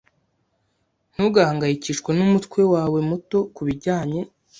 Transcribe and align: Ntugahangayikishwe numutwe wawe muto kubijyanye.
Ntugahangayikishwe 1.13 2.09
numutwe 2.13 2.61
wawe 2.73 2.99
muto 3.09 3.39
kubijyanye. 3.55 4.21